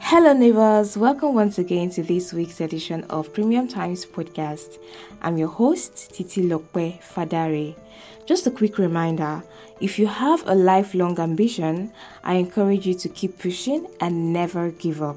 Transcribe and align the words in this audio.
Hello, 0.00 0.32
neighbors. 0.32 0.96
Welcome 0.96 1.34
once 1.34 1.58
again 1.58 1.90
to 1.90 2.02
this 2.02 2.32
week's 2.32 2.60
edition 2.60 3.04
of 3.04 3.32
Premium 3.32 3.68
Times 3.68 4.04
Podcast. 4.04 4.78
I'm 5.22 5.38
your 5.38 5.48
host, 5.48 6.12
Titilope 6.12 7.00
Fadare. 7.00 7.74
Just 8.26 8.46
a 8.46 8.50
quick 8.50 8.78
reminder 8.78 9.42
if 9.80 9.98
you 9.98 10.06
have 10.06 10.42
a 10.46 10.54
lifelong 10.54 11.18
ambition, 11.18 11.92
I 12.22 12.34
encourage 12.34 12.86
you 12.86 12.94
to 12.94 13.08
keep 13.08 13.38
pushing 13.38 13.86
and 14.00 14.32
never 14.32 14.70
give 14.70 15.02
up 15.02 15.16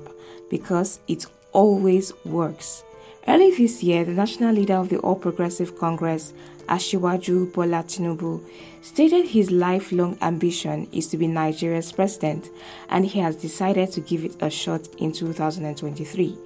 because 0.50 1.00
it 1.08 1.26
always 1.52 2.14
works. 2.26 2.84
Early 3.30 3.52
this 3.52 3.84
year, 3.84 4.06
the 4.06 4.14
national 4.14 4.54
leader 4.56 4.76
of 4.76 4.88
the 4.88 5.00
All 5.00 5.16
Progressive 5.18 5.78
Congress, 5.78 6.32
Asiwaju 6.70 7.52
Bola 7.52 7.84
Tinubu, 7.84 8.42
stated 8.82 9.28
his 9.28 9.52
lifelong 9.52 10.18
ambition 10.22 10.88
is 10.94 11.08
to 11.08 11.18
be 11.18 11.28
Nigeria's 11.28 11.92
president, 11.92 12.50
and 12.88 13.06
he 13.06 13.20
has 13.20 13.36
decided 13.36 13.92
to 13.92 14.00
give 14.00 14.24
it 14.24 14.38
a 14.40 14.50
shot 14.50 14.88
in 14.98 15.12
2023. 15.12 16.38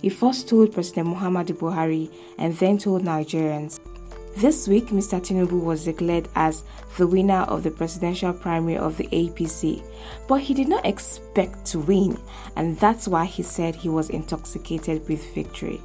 He 0.00 0.08
first 0.08 0.48
told 0.48 0.72
President 0.72 1.08
Muhammadu 1.08 1.52
Buhari 1.58 2.10
and 2.38 2.56
then 2.56 2.78
told 2.78 3.02
Nigerians 3.04 3.78
this 4.36 4.68
week, 4.68 4.86
Mr. 4.86 5.20
Tinubu 5.20 5.60
was 5.60 5.84
declared 5.84 6.28
as 6.34 6.64
the 6.96 7.06
winner 7.06 7.42
of 7.48 7.62
the 7.62 7.70
presidential 7.70 8.32
primary 8.32 8.76
of 8.76 8.96
the 8.96 9.08
APC, 9.08 9.82
but 10.28 10.40
he 10.40 10.54
did 10.54 10.68
not 10.68 10.86
expect 10.86 11.64
to 11.66 11.80
win, 11.80 12.18
and 12.56 12.78
that's 12.78 13.08
why 13.08 13.24
he 13.24 13.42
said 13.42 13.74
he 13.74 13.88
was 13.88 14.10
intoxicated 14.10 15.06
with 15.08 15.34
victory. 15.34 15.80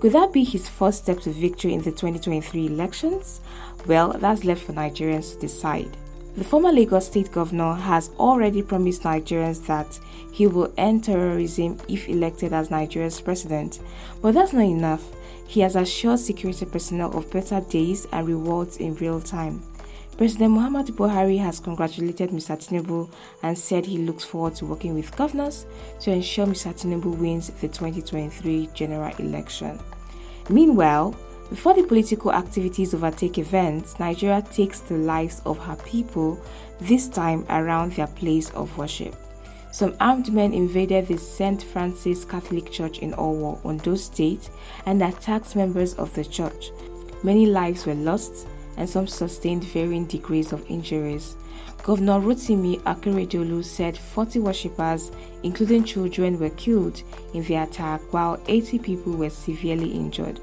Could 0.00 0.12
that 0.12 0.32
be 0.32 0.44
his 0.44 0.68
first 0.68 1.02
step 1.02 1.20
to 1.20 1.30
victory 1.30 1.74
in 1.74 1.82
the 1.82 1.90
2023 1.90 2.66
elections? 2.66 3.40
Well, 3.86 4.12
that's 4.12 4.44
left 4.44 4.64
for 4.64 4.72
Nigerians 4.72 5.34
to 5.34 5.40
decide. 5.40 5.96
The 6.38 6.44
former 6.44 6.70
Lagos 6.70 7.06
state 7.06 7.32
governor 7.32 7.74
has 7.74 8.10
already 8.16 8.62
promised 8.62 9.02
Nigerians 9.02 9.66
that 9.66 9.98
he 10.30 10.46
will 10.46 10.72
end 10.76 11.02
terrorism 11.02 11.78
if 11.88 12.08
elected 12.08 12.52
as 12.52 12.70
Nigeria's 12.70 13.20
president. 13.20 13.80
But 14.22 14.34
that's 14.34 14.52
not 14.52 14.62
enough. 14.62 15.02
He 15.48 15.62
has 15.62 15.74
assured 15.74 16.20
security 16.20 16.64
personnel 16.64 17.18
of 17.18 17.28
better 17.32 17.60
days 17.60 18.06
and 18.12 18.28
rewards 18.28 18.76
in 18.76 18.94
real 18.94 19.20
time. 19.20 19.64
President 20.16 20.52
Muhammad 20.52 20.86
Buhari 20.86 21.40
has 21.40 21.58
congratulated 21.58 22.30
Mr. 22.30 22.56
Tinubu 22.56 23.10
and 23.42 23.58
said 23.58 23.84
he 23.84 23.98
looks 23.98 24.22
forward 24.22 24.54
to 24.56 24.66
working 24.66 24.94
with 24.94 25.16
governors 25.16 25.66
to 26.02 26.12
ensure 26.12 26.46
Mr. 26.46 26.72
Tinubu 26.72 27.18
wins 27.18 27.48
the 27.50 27.66
2023 27.66 28.68
general 28.74 29.12
election. 29.18 29.76
Meanwhile, 30.48 31.16
before 31.50 31.74
the 31.74 31.82
political 31.82 32.32
activities 32.32 32.92
overtake 32.92 33.38
events, 33.38 33.98
Nigeria 33.98 34.42
takes 34.42 34.80
the 34.80 34.98
lives 34.98 35.40
of 35.46 35.58
her 35.58 35.76
people, 35.76 36.38
this 36.80 37.08
time 37.08 37.46
around 37.48 37.92
their 37.92 38.06
place 38.06 38.50
of 38.50 38.76
worship. 38.76 39.14
Some 39.70 39.96
armed 40.00 40.32
men 40.32 40.52
invaded 40.52 41.06
the 41.06 41.16
St. 41.16 41.62
Francis 41.62 42.24
Catholic 42.24 42.70
Church 42.70 42.98
in 42.98 43.12
Owo, 43.12 43.64
Ondo 43.64 43.94
State, 43.94 44.50
and 44.86 45.02
attacked 45.02 45.56
members 45.56 45.94
of 45.94 46.12
the 46.14 46.24
church. 46.24 46.70
Many 47.22 47.46
lives 47.46 47.86
were 47.86 47.94
lost, 47.94 48.46
and 48.76 48.88
some 48.88 49.06
sustained 49.06 49.64
varying 49.64 50.06
degrees 50.06 50.52
of 50.52 50.64
injuries. 50.70 51.36
Governor 51.82 52.20
Rotimi 52.20 52.80
Akeredolu 52.82 53.64
said 53.64 53.96
40 53.96 54.40
worshippers, 54.40 55.10
including 55.42 55.84
children, 55.84 56.38
were 56.38 56.50
killed 56.50 57.02
in 57.34 57.42
the 57.44 57.56
attack, 57.56 58.00
while 58.12 58.40
80 58.48 58.78
people 58.80 59.12
were 59.14 59.30
severely 59.30 59.90
injured. 59.90 60.40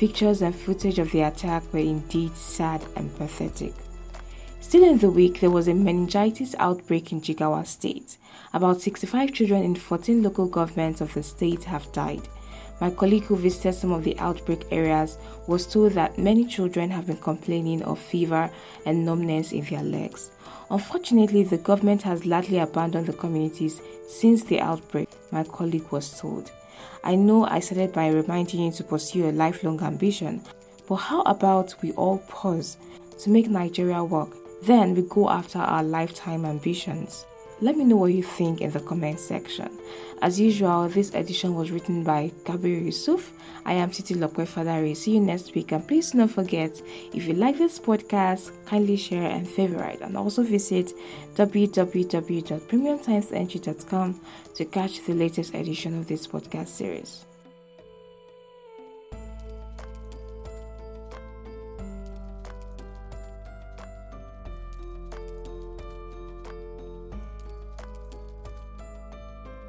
Pictures 0.00 0.40
and 0.40 0.56
footage 0.56 0.98
of 0.98 1.12
the 1.12 1.20
attack 1.20 1.62
were 1.74 1.78
indeed 1.78 2.34
sad 2.34 2.82
and 2.96 3.14
pathetic. 3.16 3.74
Still 4.62 4.84
in 4.84 4.96
the 4.96 5.10
week, 5.10 5.40
there 5.40 5.50
was 5.50 5.68
a 5.68 5.74
meningitis 5.74 6.54
outbreak 6.58 7.12
in 7.12 7.20
Jigawa 7.20 7.66
State. 7.66 8.16
About 8.54 8.80
65 8.80 9.34
children 9.34 9.62
in 9.62 9.74
14 9.74 10.22
local 10.22 10.46
governments 10.46 11.02
of 11.02 11.12
the 11.12 11.22
state 11.22 11.64
have 11.64 11.92
died. 11.92 12.26
My 12.80 12.88
colleague 12.88 13.24
who 13.24 13.36
visited 13.36 13.74
some 13.74 13.92
of 13.92 14.04
the 14.04 14.18
outbreak 14.18 14.64
areas 14.70 15.18
was 15.46 15.66
told 15.66 15.92
that 15.92 16.16
many 16.16 16.46
children 16.46 16.88
have 16.88 17.06
been 17.06 17.18
complaining 17.18 17.82
of 17.82 17.98
fever 17.98 18.50
and 18.86 19.04
numbness 19.04 19.52
in 19.52 19.66
their 19.66 19.82
legs. 19.82 20.30
Unfortunately, 20.70 21.42
the 21.42 21.58
government 21.58 22.00
has 22.00 22.24
largely 22.24 22.56
abandoned 22.56 23.06
the 23.06 23.12
communities 23.12 23.82
since 24.08 24.44
the 24.44 24.62
outbreak, 24.62 25.10
my 25.30 25.44
colleague 25.44 25.92
was 25.92 26.18
told. 26.18 26.50
I 27.04 27.14
know 27.14 27.46
I 27.46 27.60
started 27.60 27.92
by 27.92 28.08
reminding 28.08 28.60
you 28.60 28.72
to 28.72 28.84
pursue 28.84 29.28
a 29.28 29.32
lifelong 29.32 29.80
ambition, 29.82 30.42
but 30.86 30.96
how 30.96 31.22
about 31.22 31.74
we 31.82 31.92
all 31.92 32.18
pause 32.28 32.76
to 33.18 33.30
make 33.30 33.48
Nigeria 33.48 34.02
work? 34.04 34.36
Then 34.62 34.94
we 34.94 35.02
go 35.02 35.30
after 35.30 35.58
our 35.58 35.82
lifetime 35.82 36.44
ambitions. 36.44 37.24
Let 37.62 37.76
me 37.76 37.84
know 37.84 37.96
what 37.96 38.14
you 38.14 38.22
think 38.22 38.62
in 38.62 38.70
the 38.70 38.80
comment 38.80 39.20
section. 39.20 39.68
As 40.22 40.40
usual, 40.40 40.88
this 40.88 41.12
edition 41.14 41.54
was 41.54 41.70
written 41.70 42.02
by 42.04 42.32
Kabir 42.44 42.78
Yusuf. 42.78 43.34
I 43.66 43.74
am 43.74 43.90
Titilope 43.90 44.46
Fadare. 44.46 44.96
See 44.96 45.10
you 45.12 45.20
next 45.20 45.54
week. 45.54 45.72
And 45.72 45.86
please 45.86 46.12
do 46.12 46.18
not 46.18 46.30
forget, 46.30 46.80
if 47.12 47.26
you 47.26 47.34
like 47.34 47.58
this 47.58 47.78
podcast, 47.78 48.52
kindly 48.64 48.96
share 48.96 49.30
and 49.30 49.46
favorite. 49.46 50.00
And 50.00 50.16
also 50.16 50.42
visit 50.42 50.94
www.premiumtimesng.com 51.34 54.20
to 54.54 54.64
catch 54.64 55.04
the 55.04 55.14
latest 55.14 55.54
edition 55.54 55.98
of 55.98 56.08
this 56.08 56.26
podcast 56.26 56.68
series. 56.68 57.26